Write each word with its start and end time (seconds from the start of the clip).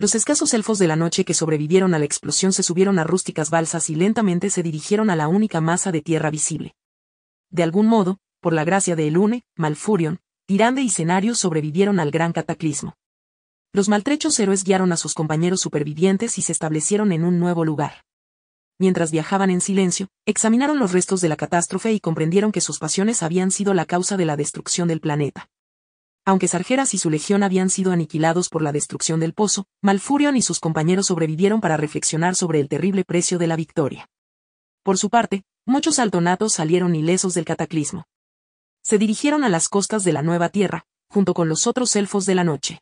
Los 0.00 0.14
escasos 0.14 0.54
elfos 0.54 0.78
de 0.78 0.86
la 0.86 0.96
noche 0.96 1.26
que 1.26 1.34
sobrevivieron 1.34 1.92
a 1.92 1.98
la 1.98 2.06
explosión 2.06 2.54
se 2.54 2.62
subieron 2.62 2.98
a 2.98 3.04
rústicas 3.04 3.50
balsas 3.50 3.90
y 3.90 3.94
lentamente 3.94 4.48
se 4.48 4.62
dirigieron 4.62 5.10
a 5.10 5.14
la 5.14 5.28
única 5.28 5.60
masa 5.60 5.92
de 5.92 6.00
tierra 6.00 6.30
visible. 6.30 6.74
De 7.50 7.62
algún 7.62 7.84
modo, 7.86 8.16
por 8.40 8.54
la 8.54 8.64
gracia 8.64 8.96
de 8.96 9.08
Elune, 9.08 9.44
Malfurion, 9.56 10.20
Tirande 10.46 10.80
y 10.80 10.88
Cenarius 10.88 11.40
sobrevivieron 11.40 12.00
al 12.00 12.10
gran 12.10 12.32
cataclismo. 12.32 12.94
Los 13.74 13.90
maltrechos 13.90 14.40
héroes 14.40 14.64
guiaron 14.64 14.90
a 14.92 14.96
sus 14.96 15.12
compañeros 15.12 15.60
supervivientes 15.60 16.38
y 16.38 16.42
se 16.42 16.52
establecieron 16.52 17.12
en 17.12 17.22
un 17.22 17.38
nuevo 17.38 17.66
lugar. 17.66 18.06
Mientras 18.78 19.10
viajaban 19.10 19.50
en 19.50 19.60
silencio, 19.60 20.08
examinaron 20.24 20.78
los 20.78 20.92
restos 20.92 21.20
de 21.20 21.28
la 21.28 21.36
catástrofe 21.36 21.92
y 21.92 22.00
comprendieron 22.00 22.52
que 22.52 22.62
sus 22.62 22.78
pasiones 22.78 23.22
habían 23.22 23.50
sido 23.50 23.74
la 23.74 23.84
causa 23.84 24.16
de 24.16 24.24
la 24.24 24.38
destrucción 24.38 24.88
del 24.88 25.02
planeta. 25.02 25.50
Aunque 26.24 26.48
Sargeras 26.48 26.94
y 26.94 26.98
su 26.98 27.10
legión 27.10 27.42
habían 27.42 27.70
sido 27.70 27.92
aniquilados 27.92 28.48
por 28.48 28.62
la 28.62 28.72
destrucción 28.72 29.20
del 29.20 29.32
pozo, 29.32 29.66
Malfurion 29.82 30.36
y 30.36 30.42
sus 30.42 30.60
compañeros 30.60 31.06
sobrevivieron 31.06 31.60
para 31.60 31.76
reflexionar 31.76 32.34
sobre 32.34 32.60
el 32.60 32.68
terrible 32.68 33.04
precio 33.04 33.38
de 33.38 33.46
la 33.46 33.56
victoria. 33.56 34.08
Por 34.82 34.98
su 34.98 35.10
parte, 35.10 35.44
muchos 35.66 35.98
altonatos 35.98 36.52
salieron 36.54 36.94
ilesos 36.94 37.34
del 37.34 37.44
cataclismo. 37.44 38.04
Se 38.82 38.98
dirigieron 38.98 39.44
a 39.44 39.48
las 39.48 39.68
costas 39.68 40.04
de 40.04 40.12
la 40.12 40.22
nueva 40.22 40.48
tierra, 40.48 40.84
junto 41.08 41.34
con 41.34 41.48
los 41.48 41.66
otros 41.66 41.94
elfos 41.96 42.26
de 42.26 42.34
la 42.34 42.44
noche. 42.44 42.80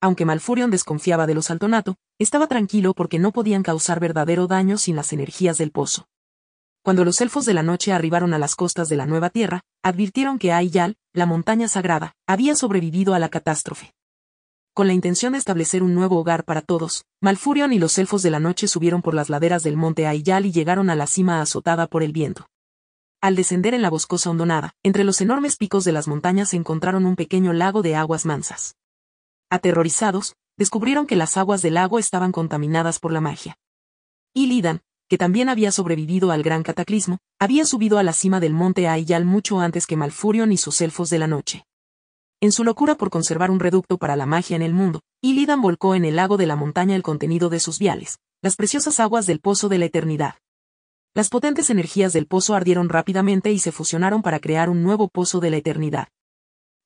Aunque 0.00 0.24
Malfurion 0.24 0.70
desconfiaba 0.70 1.26
de 1.26 1.34
los 1.34 1.50
altonato, 1.50 1.96
estaba 2.18 2.46
tranquilo 2.46 2.94
porque 2.94 3.18
no 3.18 3.32
podían 3.32 3.62
causar 3.62 4.00
verdadero 4.00 4.46
daño 4.46 4.76
sin 4.76 4.96
las 4.96 5.12
energías 5.12 5.58
del 5.58 5.70
pozo. 5.70 6.06
Cuando 6.84 7.06
los 7.06 7.18
elfos 7.22 7.46
de 7.46 7.54
la 7.54 7.62
noche 7.62 7.94
arribaron 7.94 8.34
a 8.34 8.38
las 8.38 8.56
costas 8.56 8.90
de 8.90 8.96
la 8.96 9.06
nueva 9.06 9.30
tierra, 9.30 9.62
advirtieron 9.82 10.38
que 10.38 10.52
Ayal, 10.52 10.98
la 11.14 11.24
montaña 11.24 11.66
sagrada, 11.66 12.12
había 12.26 12.54
sobrevivido 12.56 13.14
a 13.14 13.18
la 13.18 13.30
catástrofe. 13.30 13.94
Con 14.74 14.86
la 14.86 14.92
intención 14.92 15.32
de 15.32 15.38
establecer 15.38 15.82
un 15.82 15.94
nuevo 15.94 16.18
hogar 16.18 16.44
para 16.44 16.60
todos, 16.60 17.06
Malfurion 17.22 17.72
y 17.72 17.78
los 17.78 17.96
elfos 17.96 18.22
de 18.22 18.30
la 18.30 18.38
noche 18.38 18.68
subieron 18.68 19.00
por 19.00 19.14
las 19.14 19.30
laderas 19.30 19.62
del 19.62 19.78
monte 19.78 20.06
Ayal 20.06 20.44
y 20.44 20.52
llegaron 20.52 20.90
a 20.90 20.94
la 20.94 21.06
cima 21.06 21.40
azotada 21.40 21.86
por 21.86 22.02
el 22.02 22.12
viento. 22.12 22.48
Al 23.22 23.34
descender 23.34 23.72
en 23.72 23.80
la 23.80 23.88
boscosa 23.88 24.28
hondonada, 24.28 24.74
entre 24.82 25.04
los 25.04 25.22
enormes 25.22 25.56
picos 25.56 25.84
de 25.84 25.92
las 25.92 26.06
montañas 26.06 26.50
se 26.50 26.58
encontraron 26.58 27.06
un 27.06 27.16
pequeño 27.16 27.54
lago 27.54 27.80
de 27.80 27.96
aguas 27.96 28.26
mansas. 28.26 28.76
Aterrorizados, 29.48 30.36
descubrieron 30.58 31.06
que 31.06 31.16
las 31.16 31.38
aguas 31.38 31.62
del 31.62 31.74
lago 31.74 31.98
estaban 31.98 32.30
contaminadas 32.30 32.98
por 32.98 33.10
la 33.10 33.22
magia. 33.22 33.56
Y 34.34 34.48
Lidan, 34.48 34.82
que 35.14 35.18
también 35.18 35.48
había 35.48 35.70
sobrevivido 35.70 36.32
al 36.32 36.42
gran 36.42 36.64
cataclismo, 36.64 37.18
había 37.38 37.64
subido 37.66 37.98
a 37.98 38.02
la 38.02 38.12
cima 38.12 38.40
del 38.40 38.52
monte 38.52 38.88
Ayal 38.88 39.24
mucho 39.24 39.60
antes 39.60 39.86
que 39.86 39.96
Malfurion 39.96 40.50
y 40.50 40.56
sus 40.56 40.80
elfos 40.80 41.08
de 41.08 41.20
la 41.20 41.28
noche. 41.28 41.66
En 42.40 42.50
su 42.50 42.64
locura 42.64 42.96
por 42.96 43.10
conservar 43.10 43.52
un 43.52 43.60
reducto 43.60 43.96
para 43.96 44.16
la 44.16 44.26
magia 44.26 44.56
en 44.56 44.62
el 44.62 44.74
mundo, 44.74 45.02
Illidan 45.22 45.62
volcó 45.62 45.94
en 45.94 46.04
el 46.04 46.16
lago 46.16 46.36
de 46.36 46.46
la 46.46 46.56
montaña 46.56 46.96
el 46.96 47.04
contenido 47.04 47.48
de 47.48 47.60
sus 47.60 47.78
viales, 47.78 48.18
las 48.42 48.56
preciosas 48.56 48.98
aguas 48.98 49.28
del 49.28 49.38
pozo 49.38 49.68
de 49.68 49.78
la 49.78 49.84
eternidad. 49.84 50.34
Las 51.14 51.28
potentes 51.28 51.70
energías 51.70 52.12
del 52.12 52.26
pozo 52.26 52.56
ardieron 52.56 52.88
rápidamente 52.88 53.52
y 53.52 53.60
se 53.60 53.70
fusionaron 53.70 54.20
para 54.20 54.40
crear 54.40 54.68
un 54.68 54.82
nuevo 54.82 55.06
pozo 55.06 55.38
de 55.38 55.50
la 55.50 55.58
eternidad. 55.58 56.08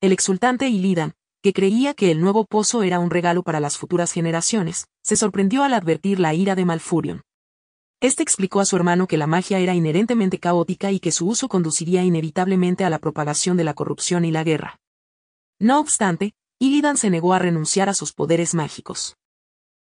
El 0.02 0.12
exultante 0.12 0.68
Illidan, 0.68 1.14
que 1.42 1.54
creía 1.54 1.94
que 1.94 2.10
el 2.10 2.20
nuevo 2.20 2.44
pozo 2.44 2.82
era 2.82 2.98
un 2.98 3.08
regalo 3.08 3.42
para 3.42 3.58
las 3.58 3.78
futuras 3.78 4.12
generaciones, 4.12 4.86
se 5.02 5.16
sorprendió 5.16 5.62
al 5.62 5.72
advertir 5.72 6.20
la 6.20 6.34
ira 6.34 6.54
de 6.54 6.66
Malfurion. 6.66 7.22
Este 8.00 8.22
explicó 8.22 8.60
a 8.60 8.64
su 8.64 8.77
hermano 8.77 9.08
que 9.08 9.16
la 9.16 9.27
magia 9.27 9.58
era 9.58 9.74
inherentemente 9.74 10.38
caótica 10.38 10.92
y 10.92 11.00
que 11.00 11.10
su 11.10 11.27
uso 11.27 11.48
conduciría 11.48 12.04
inevitablemente 12.04 12.84
a 12.84 12.91
la 12.91 13.00
propagación 13.00 13.56
de 13.56 13.64
la 13.64 13.74
corrupción 13.74 14.24
y 14.24 14.30
la 14.30 14.44
guerra. 14.44 14.78
No 15.58 15.80
obstante, 15.80 16.34
Illidan 16.60 16.96
se 16.96 17.10
negó 17.10 17.34
a 17.34 17.41
renunciar 17.41 17.88
a 17.88 17.94
sus 17.94 18.12
poderes 18.12 18.54
mágicos. 18.54 19.16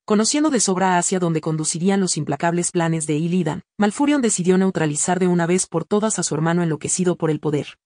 Conociendo 0.06 0.52
de 0.52 0.60
sobra 0.60 1.00
hacia 1.00 1.18
donde 1.18 1.42
conducirían 1.42 2.02
los 2.02 2.16
implacables 2.16 2.72
planes 2.72 3.08
de 3.08 3.16
Illidan, 3.16 3.64
Malfurion 3.80 4.22
decidió 4.22 4.60
neutralizar 4.60 5.18
de 5.20 5.28
una 5.28 5.48
vez 5.48 5.66
por 5.66 5.84
todas 5.84 6.20
a 6.20 6.24
su 6.24 6.36
hermano 6.36 6.62
enloquecido 6.62 7.16
por 7.16 7.32
el 7.32 7.40
poder. 7.40 7.80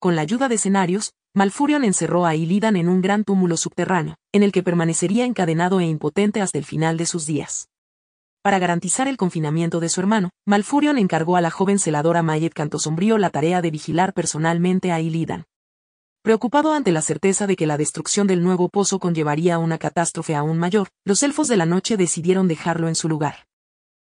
Con 0.00 0.16
la 0.16 0.22
ayuda 0.22 0.48
de 0.48 0.56
escenarios, 0.56 1.12
Malfurion 1.34 1.84
encerró 1.84 2.26
a 2.26 2.34
Illidan 2.34 2.74
en 2.74 2.88
un 2.88 3.00
gran 3.00 3.22
túmulo 3.22 3.56
subterráneo, 3.56 4.16
en 4.32 4.42
el 4.42 4.50
que 4.50 4.64
permanecería 4.64 5.24
encadenado 5.24 5.78
e 5.78 5.86
impotente 5.86 6.40
hasta 6.40 6.58
el 6.58 6.64
final 6.64 6.96
de 6.96 7.06
sus 7.06 7.26
días. 7.26 7.68
Para 8.42 8.58
garantizar 8.58 9.06
el 9.06 9.16
confinamiento 9.16 9.78
de 9.78 9.88
su 9.88 10.00
hermano, 10.00 10.30
Malfurion 10.46 10.98
encargó 10.98 11.36
a 11.36 11.40
la 11.40 11.52
joven 11.52 11.78
celadora 11.78 12.24
Mayet 12.24 12.52
Cantosombrío 12.52 13.16
la 13.16 13.30
tarea 13.30 13.62
de 13.62 13.70
vigilar 13.70 14.14
personalmente 14.14 14.90
a 14.90 15.00
Illidan. 15.00 15.44
Preocupado 16.22 16.72
ante 16.72 16.90
la 16.90 17.02
certeza 17.02 17.46
de 17.46 17.54
que 17.54 17.68
la 17.68 17.76
destrucción 17.76 18.26
del 18.26 18.42
nuevo 18.42 18.68
pozo 18.68 18.98
conllevaría 18.98 19.58
una 19.58 19.78
catástrofe 19.78 20.34
aún 20.34 20.58
mayor, 20.58 20.88
los 21.04 21.22
elfos 21.22 21.46
de 21.46 21.56
la 21.56 21.66
noche 21.66 21.96
decidieron 21.96 22.48
dejarlo 22.48 22.88
en 22.88 22.96
su 22.96 23.08
lugar. 23.08 23.46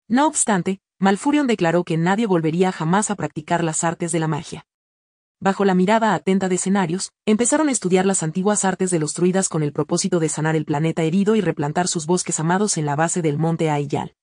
No 0.07 0.29
obstante, 0.29 0.79
Malfurion 1.01 1.49
declaró 1.49 1.83
que 1.83 1.97
nadie 1.97 2.27
volvería 2.27 2.71
jamás 2.71 3.11
a 3.11 3.17
practicar 3.17 3.65
las 3.65 3.83
artes 3.83 4.13
de 4.13 4.21
la 4.21 4.29
magia. 4.29 4.65
Bajo 5.41 5.65
la 5.65 5.75
mirada 5.75 6.15
atenta 6.15 6.49
de 6.49 6.55
escenarios, 6.55 7.11
empezaron 7.27 7.69
a 7.69 7.73
estudiar 7.73 8.07
las 8.07 8.23
antiguas 8.23 8.65
artes 8.65 8.91
de 8.91 9.01
los 9.01 9.15
druidas 9.15 9.49
con 9.49 9.65
el 9.65 9.73
propósito 9.73 10.21
de 10.21 10.29
sanar 10.29 10.55
el 10.55 10.67
planeta 10.67 11.03
herido 11.03 11.35
y 11.35 11.41
replantar 11.41 11.89
sus 11.89 12.07
bosques 12.07 12.39
amados 12.39 12.77
en 12.77 12.87
la 12.87 12.95
base 12.95 13.23
del 13.23 13.37
monte 13.37 13.71
Aiyal. 13.71 14.15